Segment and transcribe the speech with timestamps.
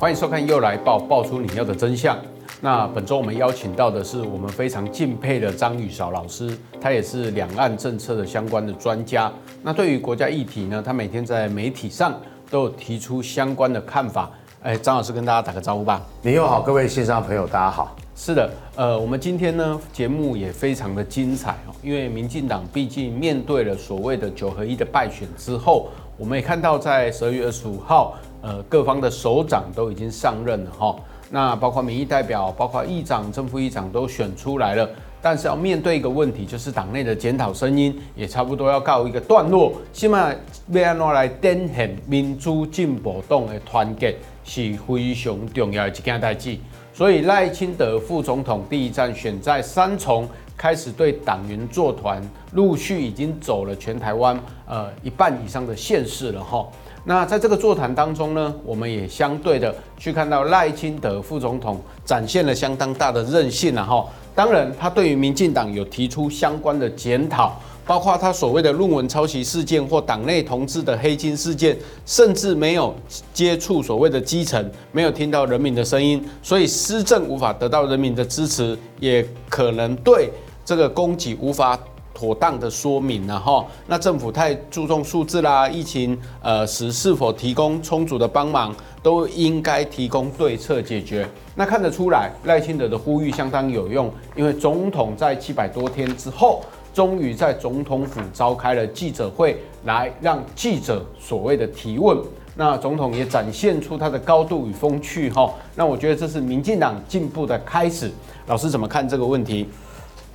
[0.00, 2.16] 欢迎收看《又来报》，爆出你要的真相。
[2.60, 9.28] 那本周我们邀请到的是我们非常敬佩的张宇韶老师，他也是两岸政策的相关的专家。
[9.60, 12.14] 那对于国家议题呢，他每天在媒体上
[12.48, 14.30] 都有提出相关的看法。
[14.62, 16.00] 哎，张老师跟大家打个招呼吧。
[16.22, 17.96] 你又好，各位线上朋友，大家好。
[18.14, 28.16] 是的，呃，我们今天呢节目也非常的精彩哦，因为民进党毕竟面对了所谓的九合一的败选之后，我们也看到在十二月二十五号。
[28.40, 30.94] 呃，各方的首长都已经上任了哈，
[31.30, 34.88] 那包括民意代表、包括议长、正副议长都选出来了，
[35.20, 39.72] 但是要面对一个问题，就是党内的检讨声音也差不多要告一个段落。
[39.92, 40.38] 现在
[40.68, 46.56] 要怎来展现民主进步党的团结是非常重要的一件代志。
[46.94, 56.66] 所以赖清德副总统第一站选在三重，开始对党员作团，陆续已经走了全台湾呃一半以上的县市了哈。
[57.08, 64.06] 那在这个座谈当中呢，我们也相对的去看到赖清德副总统展现了相当大的韧性啊哈。
[64.34, 72.94] 当然，他对于民进党有提出相关的检讨，包括他所谓的论文抄袭事件或党内同志的黑金事件，甚至没有
[73.32, 80.30] 接触所谓的基层，没有听到人民的声音，所以施政无法得到人民的支持，也可能对
[80.62, 81.80] 这个供给无法。
[82.18, 91.24] 妥当的说明了哈，那政府太注重数字啦，疫情呃时是否提供充足的帮忙，都应该提供对策解决。
[91.54, 96.60] 那看得出来赖清德的呼吁相当有用，因为总统在七百多天之后，
[96.92, 102.18] 终于在总统府召开了记者会，来让记者所谓的提问。
[102.56, 105.54] 那总统也展现出他的高度与风趣哈。
[105.76, 108.10] 那我觉得这是民进党进步的开始。
[108.48, 109.68] 老师怎么看这个问题？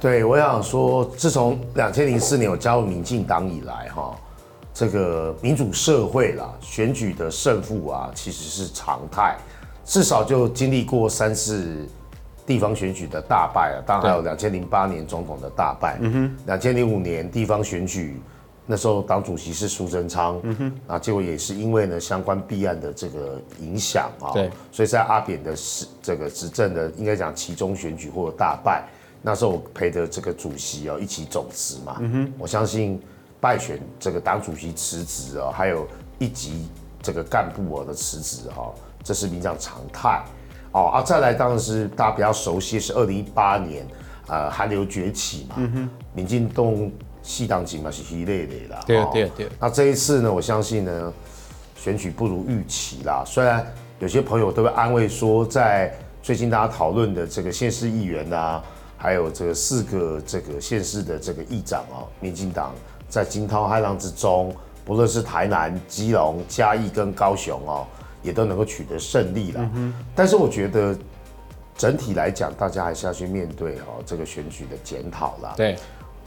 [0.03, 4.13] 对，我想说，自从两千零四年我加入民进党以来，哈，
[4.73, 9.37] 这个民主社会啦，选举的胜负啊，其实是常态，
[9.85, 11.87] 至少就经历过三次
[12.45, 18.21] 地方选举的大败啊，当然还有两千零八年总统的大败，嗯哼，两千零五年地方选举，
[18.65, 28.83] 那时候党主席是苏贞昌，嗯哼，啊，结果也是因为呢相关弊案的这个影响啊，对，所以在阿扁的是这个执政的应该讲其中选举或者大败。
[29.25, 32.01] 那时候我陪着这个主席哦一起总辞嘛，
[32.37, 33.01] 我相信
[33.39, 35.87] 败选这个党主席辞职哦，还有
[36.19, 36.67] 一级
[37.01, 40.21] 这个干部哦的辞职哈，这是民进党常态
[40.73, 43.87] 哦啊，再来当然是大家比较熟悉是二零一八年
[44.27, 46.91] 呃韩流崛起嘛，嗯哼，民进党
[47.21, 51.13] 系党籍嘛是一类类啦，对对对，那这一次呢，我相信呢
[51.77, 53.65] 选举不如预期啦，虽然
[53.99, 58.61] 有些朋友都会安慰说，在最近大家讨论的这个县市议员啊。
[59.03, 62.73] 还有这个四个这个县市的这个议长哦，民进党
[63.09, 64.55] 在惊涛骇浪之中，
[64.85, 67.85] 不论是台南、基隆、嘉义跟高雄哦，
[68.21, 69.59] 也都能够取得胜利了。
[69.61, 69.93] 嗯哼。
[70.15, 70.97] 但是我觉得
[71.77, 75.53] 整体来讲，大家还是要去面对哦这个选举的检讨啦。
[75.57, 75.77] 对，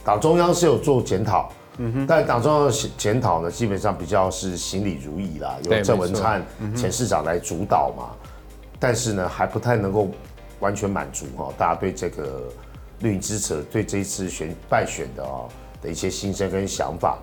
[0.05, 2.05] 党中央是有做检讨，嗯哼。
[2.05, 6.45] 但党中央的检讨呢，基本上比较是行礼如仪啦，由郑文灿
[6.75, 8.11] 前市长来主导嘛。
[8.79, 10.09] 但是呢，还不太能够
[10.59, 12.43] 完全满足哈大家对这个。
[12.99, 15.47] 绿营支持对这一次选败选的哦
[15.81, 17.19] 的一些心声跟想法，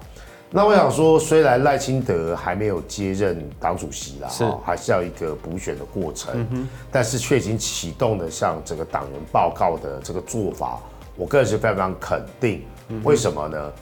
[0.51, 10.79] 那我想说，虽然赖清德还没有接任党主席啦，是还是要一个补选的过程，嗯、但是却已经启动了向整个党员报告的这个做法，
[11.17, 12.63] 我个人是非常非常肯定。
[12.89, 13.73] 嗯、为什么呢？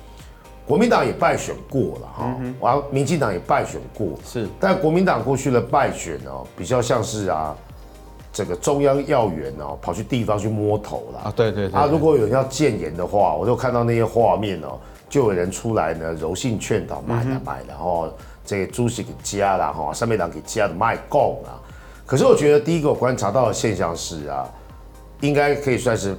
[0.64, 7.54] 国民党也败选过了哈，然后民进党也败选过，是，但国民党过去的败选哦，比较像是啊。
[8.32, 11.32] 这个中央要员哦，跑去地方去摸头了啊！
[11.37, 14.78] 对对对，啊，如果有人要建言的话，我就看到那些画面哦，
[15.09, 18.12] 就有人出来呢，柔性劝导，买了买了，然后
[18.44, 21.60] 这个主席给加了哈，上面党给加的卖够了。
[22.06, 24.48] 可是我觉得第一个我观察到的现象是啊，
[25.21, 26.16] 应该可以算是。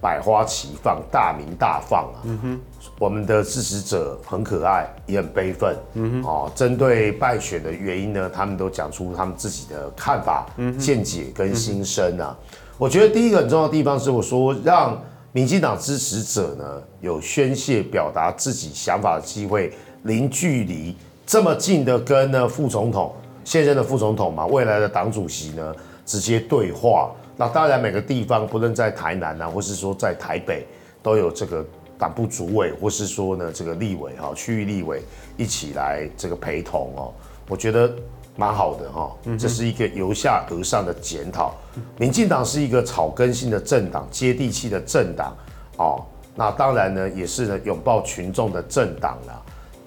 [0.00, 2.22] 百花齐放，大鸣大放啊！
[2.24, 2.60] 嗯哼，
[2.98, 5.76] 我们的支持者很可爱，也很悲愤。
[5.92, 12.34] 嗯哼，哦，针对败选的原因呢，他们都讲出他们自己的看法、嗯、见解跟心声啊。
[12.40, 14.98] 嗯、我觉得第一个很重要的地方是，我说让
[15.32, 19.70] 民进党支持者呢有宣泄、表达自己想法的机会，
[20.04, 20.96] 零距离
[21.26, 23.14] 这么近的跟呢副总统、
[23.44, 25.74] 现任的副总统嘛，未来的党主席呢
[26.06, 27.10] 直接对话。
[27.40, 30.66] 那当然，每个地方不论在台南啊，或是说在台北，
[31.02, 31.64] 都有这个
[31.98, 35.02] 党部主委，或是说呢这个立委哈，区域立委
[35.38, 37.14] 一起来这个陪同哦，
[37.48, 37.90] 我觉得
[38.36, 39.16] 蛮好的哈。
[39.38, 41.54] 这是一个由下而上的检讨。
[41.96, 45.34] 民进党是一个草根性的政党，接地气的政党
[45.78, 46.04] 哦。
[46.34, 49.40] 那当然呢，也是呢拥抱群众的政党啦。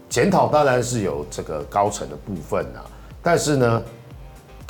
[0.10, 2.82] 检讨当然是有这个高层的部分啦，
[3.22, 3.84] 但是呢。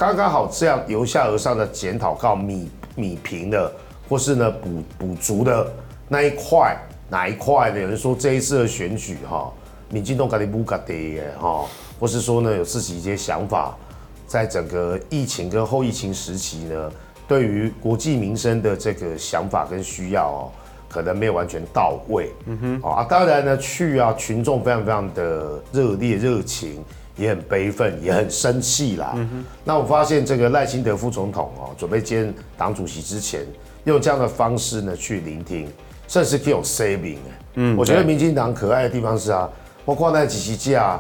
[0.04, 3.72] 刚刚好这样由下而上的检讨，告米米平的，
[4.10, 5.66] 或是呢补补足的
[6.10, 6.78] 那一块
[7.08, 7.80] 哪一块呢？
[7.80, 9.50] 有人说这一次的选举哈，
[9.90, 11.64] 民进党搞的不搞的哈，
[12.02, 13.78] 或是说呢有自己一些想法，
[14.28, 16.92] 在整个疫情跟后疫情时期呢，
[17.26, 20.52] 对于国计民生的这个想法跟需要哦，
[20.90, 22.30] 可能没有完全到位。
[22.46, 26.84] 嗯哼，啊，当然呢去啊，群众非常非常的热烈热情。
[27.16, 29.14] 也很悲愤，也很生气啦。
[29.16, 33.46] 嗯、那我发现这个赖清德副总统哦，准备兼党主席之前，
[33.86, 35.68] 用这样的方式呢去聆听，
[36.08, 37.18] 甚至可以有 saving
[37.56, 39.50] 嗯，我觉得民进党可爱的地方是啊，
[39.86, 41.00] 包括那几席架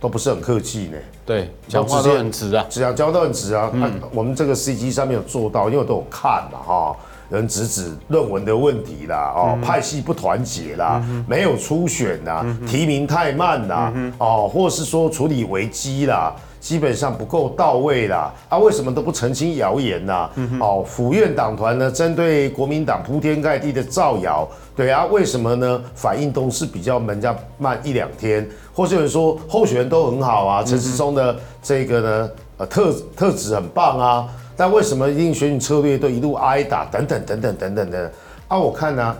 [0.00, 0.96] 都不是很客气呢。
[1.26, 3.70] 对，讲话都很直啊，这样讲话都很直啊。
[3.74, 6.96] 嗯、啊我们这个 CG 上面有做到，因为我都有看嘛哈。
[7.30, 20.28] 人直指论文的问题啦，哦，派系不团结啦，没有初选啦，提名太慢啦，哦，或是说处理危机啦，基本上不够到位啦，啊，为什么都不澄清谣言呐？
[20.58, 25.80] 哦，府院党团呢，针对国民党铺天盖地的造谣，对啊，为什么呢？
[25.94, 34.28] 反应都是比较门家慢一两天，或是有人说候选人都很好啊，陈时中的这个呢，呃，特特质很棒啊。
[34.60, 38.12] 但为什么一定选举策略都一路挨打等等等等等等的
[38.46, 38.58] 啊？
[38.58, 39.18] 我看呢、啊，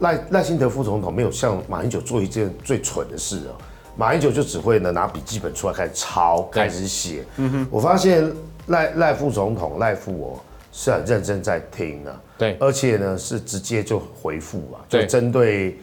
[0.00, 3.54] 赖赖清德副总统没有像马英九做一件最蠢的事哦。
[3.94, 7.24] 马英九就只会呢拿笔记本出来开始抄，开始写。
[7.36, 8.28] 嗯哼，我发现
[8.66, 10.40] 赖赖副总统赖副哦
[10.72, 12.20] 是很认真在听啊。
[12.36, 15.78] 对，而且呢是直接就回复啊，就针对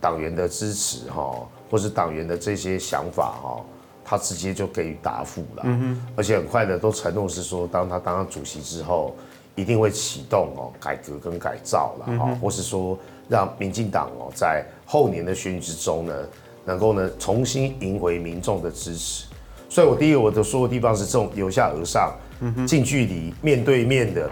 [0.00, 3.60] 党员的支持哈，或是党员的这些想法哈。
[4.16, 9.16] 他直接就给予答复了，嗯、而且很快的都承诺是说，当他当上主席之后，
[9.56, 12.96] 一定会启动哦改革跟改造了哈，嗯、或是说
[13.28, 16.14] 让民进党哦在后年的选举之中呢，
[16.64, 19.26] 能够呢重新赢回民众的支持。
[19.68, 22.14] 所以我第一个我的说的地方是这种由下而上、
[22.66, 24.30] 近距离、面对面的，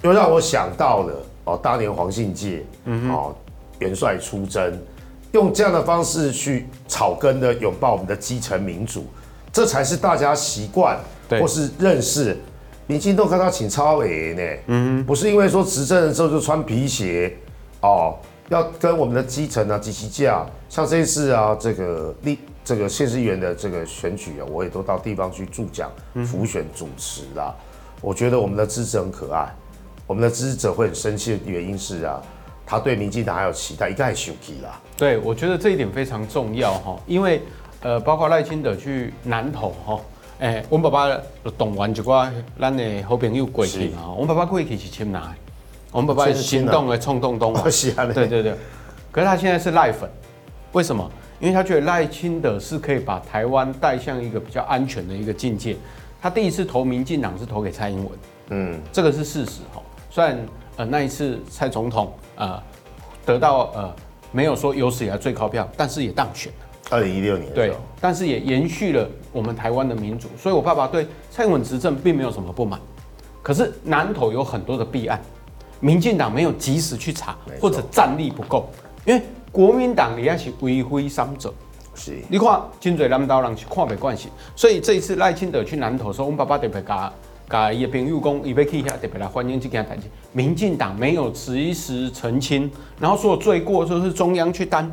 [0.00, 3.34] 又让我想到了哦当年黄信介嗯哦
[3.78, 4.78] 元帅出征。
[5.32, 9.06] 用这样的方式去草根的拥抱我们的基层民主，
[9.52, 10.98] 这才是大家习惯
[11.28, 12.36] 或是认识。
[12.86, 17.32] 民进党看到请超伟呢，嗯，不是因为说执政的时候就穿皮鞋
[17.80, 18.16] 哦，
[18.48, 20.44] 要跟我们的基层啊积极架。
[20.68, 25.88] 像这一次啊，这个立这个县市议员的这个选举啊，我也都到地方去助讲、
[26.26, 27.54] 辅选、主持啦。
[28.00, 29.48] 我觉得我们的支持很可爱，
[30.08, 32.20] 我们的支持者会很生气的原因是啊。
[32.70, 34.80] 他对民进党还有期待，一概休息啦。
[34.96, 37.42] 对，我觉得这一点非常重要哈，因为
[37.82, 40.00] 呃，包括赖清德去南投哈，
[40.38, 41.20] 哎、欸，我们爸爸
[41.58, 42.30] 动员一寡
[42.60, 45.34] 咱的好朋友过去啊，我们爸爸过去是亲哪？
[45.90, 47.62] 我们爸爸是行动的冲动东啊，
[48.14, 48.54] 对对对。
[49.10, 50.08] 可是他现在是赖粉，
[50.70, 51.10] 为什么？
[51.40, 55.74] 因为他觉得赖清德是可以把台湾带向一个比较安全的一个境界。
[56.22, 58.08] 他第一次投民进党是投给蔡英文，
[58.50, 59.82] 嗯，这个是事实哈。
[60.10, 60.38] 虽然
[60.80, 62.10] 呃那一次蔡总统。
[62.36, 62.58] 呃，
[63.26, 63.94] 得到呃
[64.32, 66.66] 没有说有史以来最高票，但是也当选了。
[66.88, 72.80] 二零一六年对，但是也延续了我们台湾的民主，所以我爸爸对蔡英文执政并没有什么不满。
[73.42, 75.20] 可是南投有很多的弊案，
[75.80, 78.66] 民进党没有及时去查，或者战力不够，
[79.04, 79.22] 因为
[79.52, 81.52] 国民党也是为非三者。
[81.94, 87.12] 是，你看金嘴南刀人是看没关系，所以这一次赖清德去南投的时候，我们爸爸特别讲。
[87.50, 90.02] 甲伊的朋友讲，伊要去遐特别来欢迎这件代志。
[90.30, 94.88] 民进党没有及时澄清，然后说罪过就是中央去担，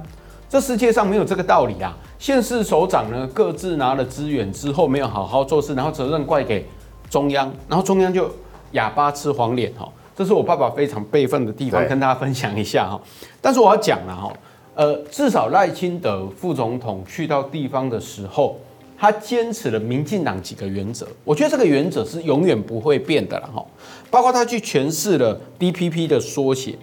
[0.50, 1.96] 这世界上没有这个道理啊！
[2.18, 6.66] 县市首长呢各自拿了资源之后没有好好做事，然后责任怪给
[7.12, 8.28] 中央，然后中央就
[8.72, 9.88] 哑巴吃黄连哈。
[10.16, 13.00] 这是我爸爸非常悲愤的地方，跟大家分享一下哈。
[13.40, 14.34] 但是我要讲了哈，
[14.74, 18.58] 呃，至少赖清德副总统去到地方的时候。
[19.00, 23.64] 他坚持了民进党几个原则，我觉得这个原则是永远不会变的了哈。
[24.10, 26.74] 包括他去诠释了 DPP 的缩写，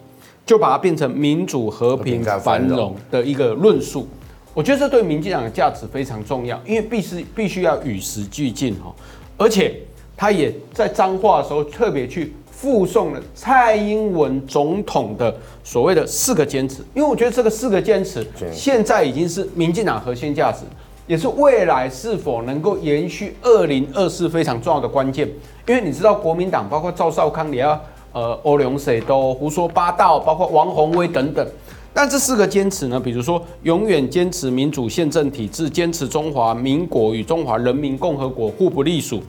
[0.46, 4.06] 就把它变成民主、和平、繁荣的一个论述。
[4.52, 8.94] 我觉得这对民进党的价值非常重要，因为必须必须要与时俱进哈。
[9.36, 9.74] 而且
[10.16, 20.60] 他也在彰化的时候特别去附送了蔡英文总统的所谓的四个坚持，因为我觉得这个四个坚持现在已经是民进党核心价值。
[21.06, 25.28] 也是未来是否能够延续二零二四非常重要的关键，
[25.66, 27.78] 因为你知道国民党包括赵少康也要
[28.12, 31.46] 呃欧龙谁都胡说八道，包括王鸿薇等等。
[31.92, 39.22] 但这四个坚持呢，比如说永远坚持民主宪政体制，坚持中华民国与中华人民共和国互不隶属，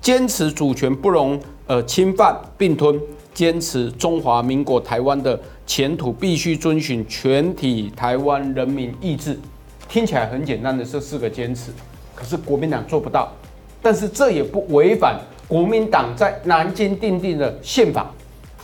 [0.00, 2.98] 坚持主权不容呃侵犯并吞，
[3.34, 9.38] 坚持中华民国台湾的前途必须遵循全体台湾人民意志。
[9.88, 11.70] 听起来很简单的这四个坚持，
[12.14, 13.28] 可是国民党做不到。
[13.82, 18.10] 但是这也不违反国民党在南京订定的宪法，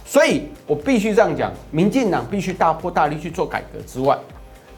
[0.04, 4.18] 所以我必须这样讲，民进党必须大破大立去做改革之外，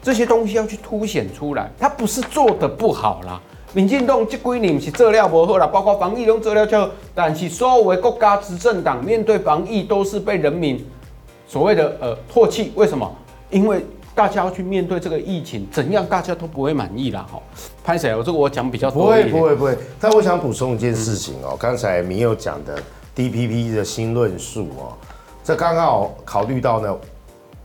[0.03, 3.41] 这些东西要去凸显出来，他不是做的不好啦。
[3.73, 10.85] 民进党这几年是做料不好啦，包括防疫都做料就，但是所有的国家执政党面对防疫都是被人民
[11.47, 13.11] 所谓的呃唾弃，为什么？
[13.49, 13.83] 因为
[14.15, 17.27] 大家要去面对这个疫情，怎样大家都不会满意啦。
[17.29, 17.37] 哈，
[17.83, 18.15] 潘谁？
[18.15, 19.03] 我这个我讲比较多。
[19.03, 22.81] 不会不会不会，但我想补充一件事情哦，刚、嗯、才明祐讲的
[23.13, 24.95] DPP 的新论述哦，
[25.43, 26.97] 这刚好考虑到呢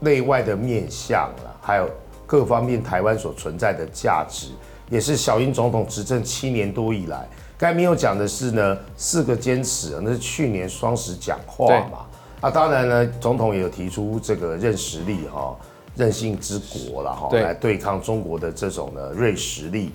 [0.01, 1.89] 内外的面向了，还有
[2.27, 4.49] 各方面台湾所存在的价值。
[4.91, 11.99] 也是小英总统执政七年多以来，刚才铭祐讲的是呢四个坚持，那是去年双十讲话嘛。
[12.41, 15.55] 啊，当然呢，总统也有提出这个认实力哈，
[15.97, 19.91] 韧性之国了哈，来对抗中国的这种呢锐实力。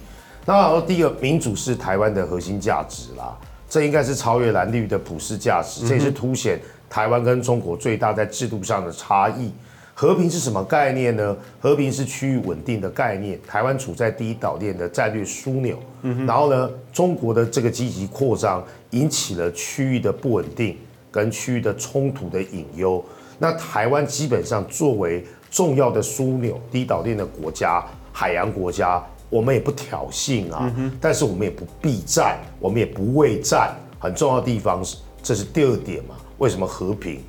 [0.45, 3.35] 那第一个民主是台湾的核心价值啦，
[3.67, 6.59] 这应该是超越蓝绿的普世价值，这也是凸显
[6.89, 9.51] 台湾跟中国最大在制度上的差异。
[9.97, 11.35] 和平是什么概念呢？
[11.57, 13.39] 和平是区域稳定的概念。
[13.47, 20.77] 台湾处在第一岛链的战略枢纽，嗯，然后呢，中国的这个积极扩张引起了区域的不稳定
[21.09, 23.01] 跟区域的冲突的隐忧。
[23.39, 25.25] 那台湾基本上作为
[25.55, 27.81] 重要的枢纽、第一岛链的国家、
[28.12, 30.69] 海洋国家，我们也不挑衅啊，
[31.00, 33.74] 但是我们也不避战，我们也不畏战。
[33.97, 36.15] 很重要的地方是，这是第二点嘛？
[36.39, 37.21] 为什么和平？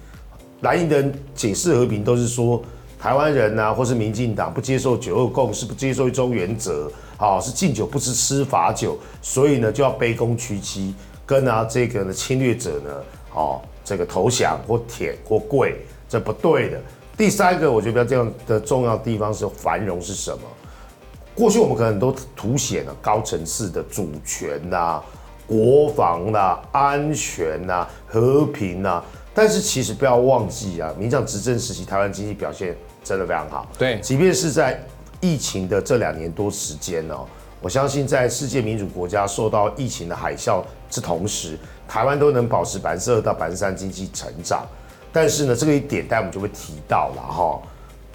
[0.63, 2.61] 蓝营的人解释和平都是说
[2.99, 10.93] 台湾人呐、啊，或是民进党不接受九二共识，不接受一中原则，啊，是敬酒不吃吃罚酒，所以呢就要卑躬屈膝，
[11.25, 12.91] 跟啊这个呢侵略者呢，
[13.37, 15.77] 哦这个投降或舔或跪，
[16.09, 16.83] 这不对的。
[17.17, 20.41] 第三个我觉得比较这样的重要的地方是繁荣是什么？
[21.35, 25.05] 过去我们可能都凸显了高层次的主权呐、啊、
[25.47, 29.05] 国防呐、啊、安全呐、啊、和平呐、啊。
[29.35, 33.67] 但是其实不要忘记啊，民进党执政时期，台湾经济表现真的非常好。
[33.79, 34.83] 对，即便是在
[35.21, 37.27] 疫情的这两年多时间哦，
[37.61, 44.67] 我相信在世界民主国家受到疫情的海啸之同时，台湾都能保持百分之二到百分之三经济成长。
[45.17, 47.59] 但是呢，这个一点，待会我们就会提到了哈，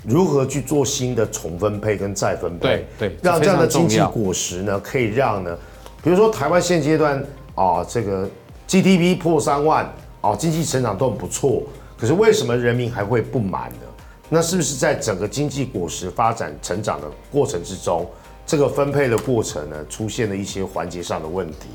[0.05, 5.58] 如何去做新的重分配跟再分配，对对，让这样的经济果实呢，可以让呢，
[6.03, 8.29] 比如说台湾现阶段啊，这个
[8.67, 9.91] GDP 破三万。
[10.24, 11.63] 哦，经济成长都很不错，
[11.98, 13.88] 可是为什么人民还会不满呢？
[14.29, 18.08] 那是不是在整个经济果实发展成长的过程之中，
[18.46, 21.70] 这个分配的过程呢，出现了一些环节上的问题？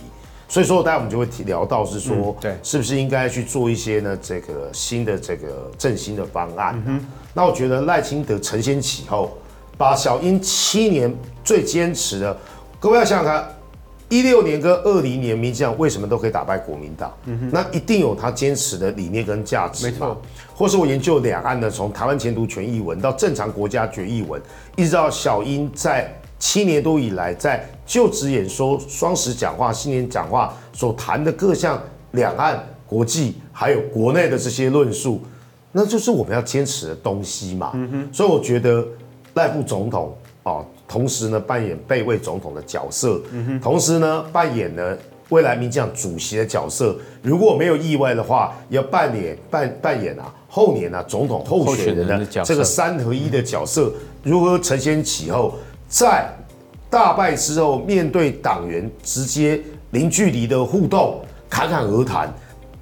[0.49, 4.19] 所以说，待会我们就会聊到是说，嗯、对，是不是应该去做一些呢？
[4.23, 6.83] 这个新的这个振兴的方案？
[6.87, 9.37] 嗯、那我觉得赖清德承先启后，
[9.77, 12.37] 把小英七年最坚持的，
[12.79, 13.49] 各位要想想看。
[14.09, 17.13] 一六年跟二零年，民进党为什么都可以打败国民党？
[17.25, 19.93] 嗯，那一定有他坚持的理念跟价值嘛。
[19.93, 20.23] 没错，
[20.55, 24.41] 或是我研究两岸的，从台湾前途权益文到正常国家决议文，
[24.77, 35.21] 一直到小英在七年多以来在就职演说、双十讲话、新年讲话所谈的各项两岸、国际还有国内的这些论述，
[35.73, 37.73] 那就是我们要坚持的东西嘛。
[37.75, 38.87] 嗯哼，所以我觉得
[39.35, 40.65] 赖副总统哦。
[40.89, 44.97] 同时呢，扮演备位总统的角色，嗯，同时呢，扮演呢
[45.31, 46.97] 未来民进党主席的角色。
[47.23, 55.55] 如果没有意外的话，要扮演扮扮演啊后年啊总统候选人的这个三合一的角色，如何承先启后，
[55.89, 56.29] 在
[56.91, 62.33] 大败之后面对党员直接零距离的互动，侃侃而谈，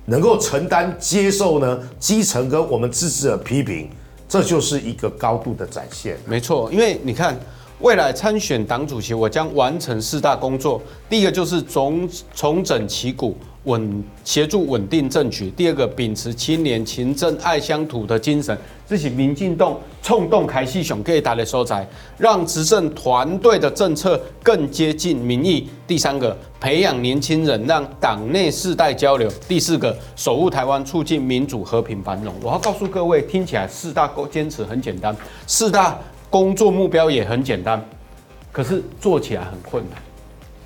[0.05, 3.89] 能够承担接受呢基层跟我们支持者批评，
[4.29, 6.17] 这就是一个高度的展现。
[6.27, 7.39] 没错，因为你看。
[7.81, 10.81] 未来参选党主席，我将完成四大工作。
[11.11, 18.57] 第一个就是重重整旗鼓，稳协助稳定政局；第二个，秉持青年勤政爱乡土的精神，
[18.87, 21.87] 这是民进党冲动开始上给大的所在，
[22.19, 32.35] 让执政团队的政策更接近民意；第三个，培养年轻人，让党内世代交流；第四个，守护台湾，促进民主和平繁荣。
[32.43, 35.17] 我要告诉各位，听起来四大坚持很简单，
[35.47, 35.99] 四大。
[36.31, 37.81] 工作目标也很简单，
[38.51, 40.03] 可是做起来很困难，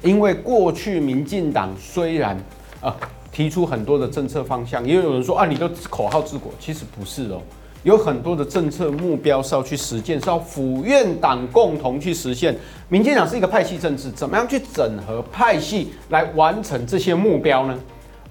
[0.00, 2.43] 因为过去民进党虽然
[2.80, 2.97] 啊
[3.30, 7.40] 提出很多的政策方向，也有人说啊，你都口号治国，其实不是哦，
[7.85, 12.56] 有很多的政策目标是要去实践，是要府院党共同去实现。
[12.88, 17.78] 民进党是一个派系政治，怎么样去整合派系来完成这些目标呢？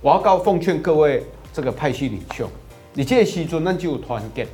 [0.02, 1.24] 我要告奉劝各位
[1.54, 2.50] 这个派系领袖，
[2.94, 4.48] 你这时阵那就有团结。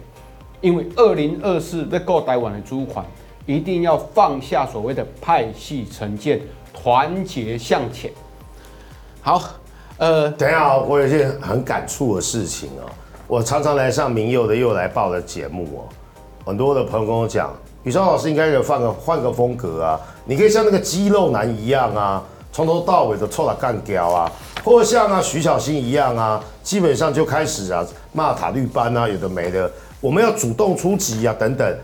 [0.62, 3.04] 因为二零二四要过台湾的主权，
[3.46, 6.40] 一定要放下所谓的派系成见，
[6.74, 8.12] 团结向前。
[9.22, 9.42] 好，
[9.98, 12.90] 呃，等一下，我有一件很感触的事情哦。
[13.28, 15.82] 我常常来上明佑的又来报的节目哦，
[16.46, 17.52] 很多的朋友跟我讲，
[17.84, 24.32] 宇超老师应该有换个换个风格啊，你可以像那个肌肉男一样啊，从头到尾的臭打干掉啊，
[24.64, 29.72] 或像啊徐小新一样啊，基本上就开始啊骂塔绿班啊，有的没的，
[30.02, 31.76] 我们要主动出击啊等等。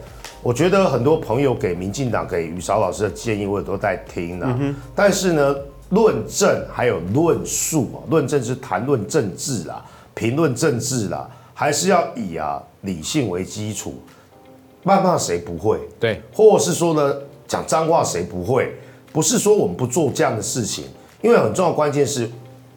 [0.41, 4.55] 我觉得很多朋友给民进党给宇韶老师的建议，我也都在听啊。
[4.59, 5.55] 嗯、但是呢，
[5.89, 13.95] 论证还有论述啊，论证是谈论政治啦，评论政治啦，还是要以啊理性为基础。
[14.83, 15.79] 谩骂谁不会？
[15.99, 17.15] 对，或是说呢，
[17.47, 18.73] 讲脏话谁不会？
[19.11, 20.85] 不是说我们不做这样的事情，
[21.21, 22.29] 因为很重要关键是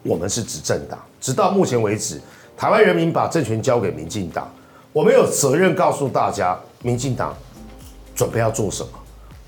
[0.03, 0.99] 我们是执政党。
[1.21, 2.19] 直到目前为止，
[2.57, 4.51] 台湾人民把政权交给民进党，
[4.91, 7.35] 我们有责任告诉大家，民进党。
[8.15, 8.89] 准备要做什么？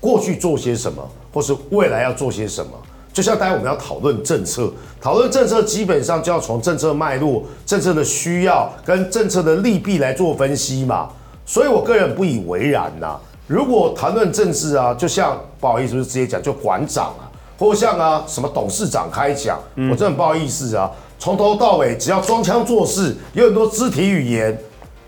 [0.00, 2.72] 过去做些什么，或是未来要做些什么？
[3.16, 4.70] 就像待会我们要讨论政策，
[5.00, 11.08] 讨论政策基本上就要从政策脉络、政策的需要跟政策的利弊来做分析嘛。
[11.46, 13.20] 所以我个人不以为然呐、啊。
[13.46, 17.24] 如果谈论政治啊，就像不好意思，就直接讲，就馆长啊，
[17.58, 19.58] 或像啊什么董事长开讲，
[19.90, 20.90] 我真的很不好意思啊。
[21.18, 24.60] 从头到尾只要装腔作势，有很多肢体语言，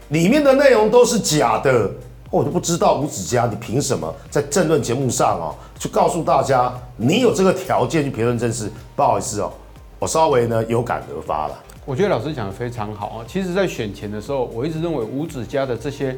[0.09, 1.91] 里面的内容都是假的。
[2.30, 8.70] 我都不知道吴子嘉，你凭什么在政论节目上哦，去告诉大家你有这个条件去评论政事？
[8.94, 9.50] 不好意思哦，
[9.99, 11.58] 我稍微呢有感而发了。
[11.87, 13.25] 我觉得老师讲的非常好啊。
[13.26, 16.14] 其实，在选前的时候，我一直认为吴子嘉的这些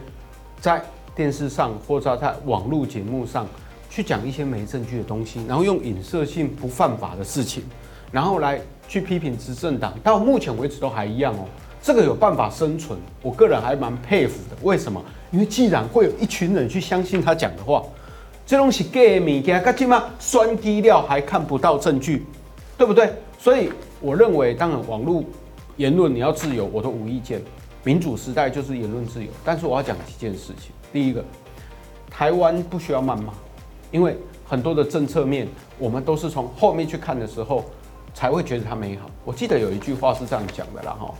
[0.61, 0.83] 在
[1.15, 3.47] 电视上或者在网络节目上
[3.89, 7.63] 去讲一些没证据的东西，然后用影射性不犯法的事情，
[8.11, 11.45] 然后来去批评执政党，到目前为止都还一样哦。
[11.81, 14.57] 这个有办法生存，我个人还蛮佩服的。
[14.63, 15.01] 为什么？
[15.31, 17.83] 因为既然会有一群人去相信他讲的话，
[18.45, 22.27] 这东西假的物件，他起码酸低料还看不到证据，
[22.77, 23.13] 对不对？
[23.39, 25.23] 所以我认为，当然网络
[25.77, 27.41] 言论你要自由，我都无意见。
[27.85, 29.31] 民主时代就是言论自由。
[29.45, 30.73] 但是我要讲几件事情。
[30.93, 31.25] 第一个，
[32.11, 33.33] 台湾不需要谩骂，
[33.91, 37.65] 因为很多的政策面，我们都是从后面去看的时候，
[38.13, 39.09] 才会觉得它美好。
[39.25, 41.15] 我记得有一句话是这样讲的啦，哈。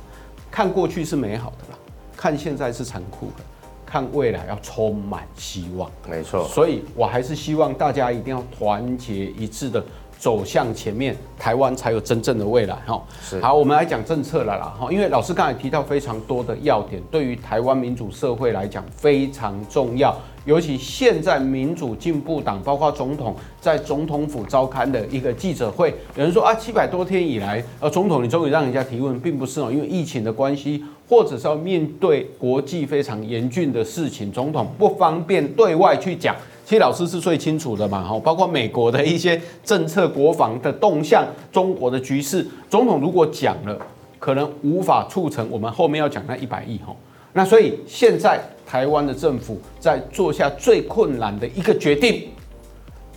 [0.51, 1.79] 看过去是美好的啦，
[2.17, 3.45] 看现在是残酷的，
[3.91, 5.91] 看未来要充满希望。
[6.09, 9.83] 没错，所以我还是希望大家一定要团结一致的
[10.17, 12.77] 走向前面，台湾才有真正的未来。
[12.87, 13.41] 哈，是。
[13.41, 14.75] 好，我们来讲政策了啦。
[14.79, 20.17] 哈，因为老师刚才提到非常多的要点，对于台湾民主社会来讲非常重要。
[20.47, 36.37] 尤其现在民主进步党，包括总统在总统府召开的一个记者会，有人说啊，七百多天以来，呃，总统你终于让人家提问，并不是哦，因为疫情的关系，或者是要面对国际非常严峻的事情，总统不方便对外去讲。
[36.65, 43.77] 其实老师是最清楚的嘛，哈，包括美国的一些政策、国防的动向、中国的局势，总统如果讲了，
[44.21, 46.95] 可能无法促成我们后面要讲那一百亿，哈。
[47.33, 52.29] 那所以现在台湾的政府在做下最困难的一个决定，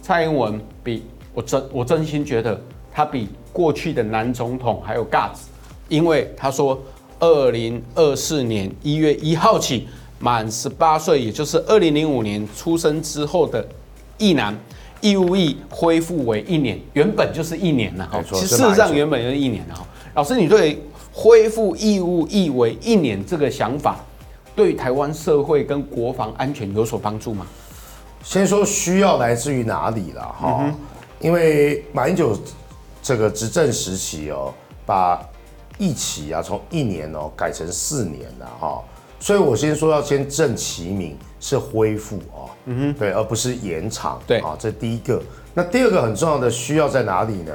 [0.02, 2.60] 蔡英文比我真我真心觉得
[2.92, 5.48] 他比过去的男总统还有 g 子
[5.90, 6.82] 因为他说
[7.24, 9.88] 二零二四年一月一号起
[10.20, 13.66] 满十八岁，也就是二零零五年出生之后的
[14.18, 14.54] 役男
[15.00, 19.88] 义务役恢复为一年，原本就是一年了哈，其实事实上原本就是一年了哈。
[20.16, 20.82] 老师，你对？
[21.16, 24.04] 恢复义务役为一年这个想法，
[24.56, 27.46] 对台湾社会跟国防安全有所帮助吗？
[28.24, 30.76] 先说需要来自于哪里了哈，嗯、
[31.20, 32.36] 因为马英九
[33.04, 34.52] 这个执政时期哦，
[34.88, 35.22] 把
[35.78, 38.84] 役期啊从一年哦改成四年了哈，
[39.20, 45.22] 所以我先说要先正其名是恢复哦，嗯哼，对，而不是延长，对啊，这第一个。
[45.54, 47.52] 那第二个很重要的需要在哪里呢？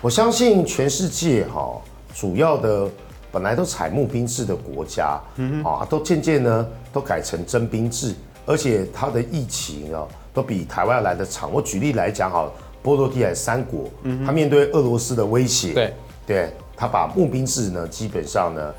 [0.00, 1.80] 我相信全世界哈。
[2.14, 2.86] 主要的
[3.32, 11.50] 本来都采募兵制的国家，嗯哼，啊，都渐渐呢都改成征兵制，而且它的疫情啊都比台湾来的长。
[11.50, 12.46] 我举例来讲，哈，
[12.82, 15.94] 波罗的海三国，嗯哼，他面对俄罗斯的威胁，对，
[16.26, 18.74] 对，他把募兵制呢基本上呢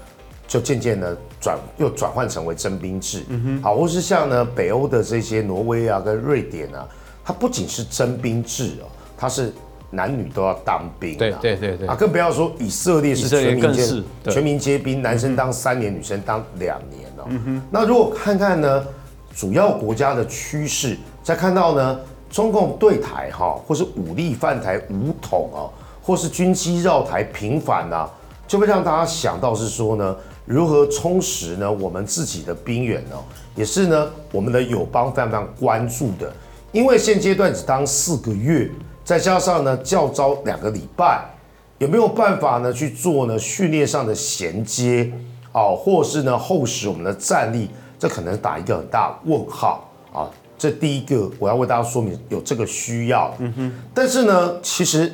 [0.46, 6.86] 就渐渐的转又转换成为征兵制，嗯哼，好，或是像呢北欧的这些挪威啊跟瑞典啊，
[7.24, 9.54] 它不仅是征兵制哦，它是。
[9.96, 17.26] 男女都要当兵，对对对对啊，更不要说以色列是全民皆全民皆兵，男生当三年，女生当两年哦。
[17.28, 17.62] 嗯哼。
[17.70, 18.84] 那如果看看呢，
[19.36, 25.70] 主要国家的趋势，再看到呢，中共对台哈，或是武力犯台武统啊，
[26.04, 28.08] 或是军机绕台频繁啊，
[28.46, 33.16] 就会让大家想到是说呢，如何充实呢我们自己的兵源呢？
[33.56, 36.32] 也是呢我们的友邦非常非常关注的，
[36.72, 38.70] 因为现阶段只当四个月。
[39.06, 41.26] 再加上呢，教招两个礼拜，
[41.78, 45.12] 有没有办法呢去做呢训练上的衔接
[45.52, 50.32] 啊，或是呢厚实我们的战力，这可能打一个很大问号啊。
[50.58, 53.36] 这第一个我要为大家说明有这个需要。
[53.39, 53.74] 嗯哼。
[53.94, 55.12] 但是呢，其实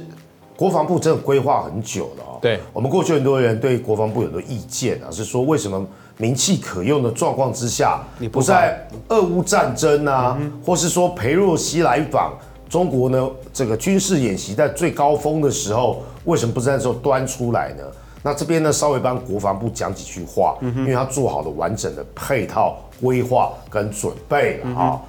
[0.60, 2.38] 国防部真的规划很久了哦。
[2.41, 2.60] 对。
[2.74, 13.30] 我们过去很多人对国防部有很多意见啊，是说为什么名气可用的状况之下，你不在俄乌战争啊，嗯、或是说裴洛西来访中国呢？
[13.54, 17.84] 这个军事演习在最高峰的时候，为什么不在这时候端出来呢？
[18.22, 24.91] 那这边呢，稍微帮国防部讲几句话，嗯、因为他做好了完整的配套规划跟准备了啊。
[24.91, 25.00] 嗯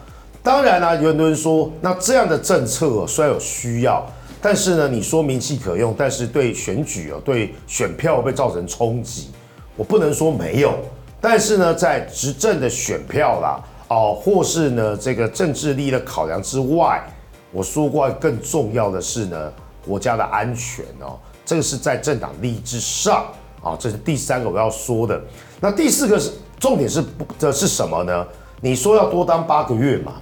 [0.43, 4.03] 当然呢、啊，有很多人说，那这样的政策虽然有需要，
[4.43, 9.31] 但是呢，你说名气可用，但是对选举哦，对选票会造成冲击，
[9.77, 10.75] 我不能说没有，
[11.21, 17.07] 但是呢，在执政的选票啦，哦，或是呢这个政治力的考量之外，
[17.53, 19.53] 我说过更重要的是呢，
[19.85, 23.27] 国家的安全哦，这个是在政党利益之上
[23.63, 25.21] 啊，这是第三个我要说的。
[25.61, 27.05] 那第四个是重点是
[27.39, 28.27] 的是什么呢？
[28.63, 30.15] 你说要多当八个月嘛？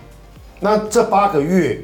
[0.59, 1.81] 那这八个月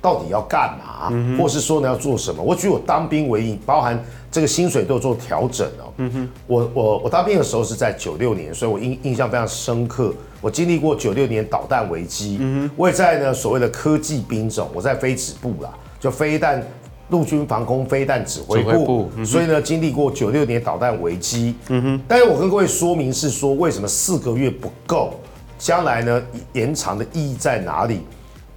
[0.00, 1.08] 到底要干嘛？
[1.10, 2.42] 嗯、或是说呢要做什么？
[2.42, 5.92] 我举我当兵为例，包含这个薪水都有做调整哦。
[5.96, 10.14] 嗯哼，我我我当兵的时候是在九六年，所以我印印象非常深刻。
[10.40, 12.40] 我经历过九六年导弹危机，
[12.76, 16.64] 我也在呢所谓的科技兵种，我在飞指部啦，就飞弹
[17.08, 21.56] 陆军防空飞弹指挥部，部嗯、所以呢经历过九六年导弹危机。
[21.70, 25.14] 嗯哼，但是我跟各位说明是说，为什么四个月不够？
[25.58, 28.02] 将来呢，延长的意义在哪里？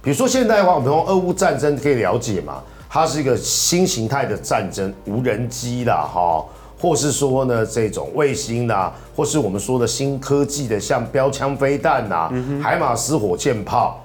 [0.02, 2.60] 比如说现在的话，我们从俄乌战争可以了解嘛，
[2.90, 6.44] 它是一个新形态的战争，无人机啦，哈，
[6.76, 12.28] 或是说呢这种卫星啦，或是我们说的新科技的，像标枪飞弹呐，
[12.60, 14.02] 海马斯火箭炮。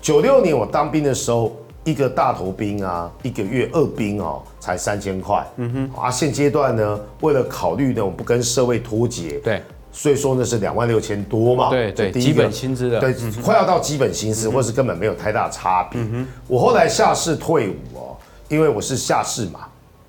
[0.00, 1.50] 九六年我当兵的时候，
[1.82, 5.44] 一个大头兵啊，一个月二兵哦，才三千块。
[5.56, 9.40] 嗯哼，啊，现阶段呢，为了考虑呢，我们不跟社会脱节。
[9.42, 9.60] 对。
[9.94, 16.00] 所以说呢是两万六千多嘛，对对，基本薪资的，对，快要到基本薪资，或是根本没有太大差别。
[16.48, 18.16] 我后来下士退伍哦，
[18.48, 19.60] 因为我是下士嘛，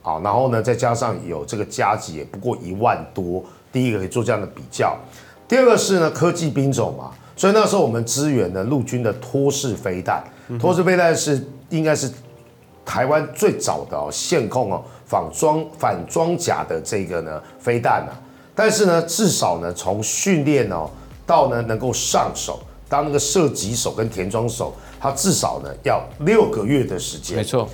[0.02, 3.44] 好，然后呢再加上有这个加级也不过一万多，
[3.74, 4.98] 第一个可以做这样的比较，
[5.50, 10.24] 第二个是呢科技兵种嘛，所以那时候我们支援呢陆军的托式飞弹，
[10.58, 12.10] 托式飞弹是应该是
[12.86, 18.16] 台湾最早的哦线控哦反装反装甲的这个呢飞弹啊。
[18.56, 20.90] 但是呢，至少呢，从训练哦
[21.26, 27.38] 到呢能够上手，当那个射击手跟填装手，他至少呢要六个月的时间。
[27.38, 27.68] 没错。